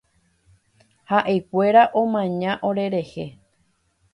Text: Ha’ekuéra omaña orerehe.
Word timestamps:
Ha’ekuéra 1.11 1.83
omaña 2.01 2.51
orerehe. 2.69 3.25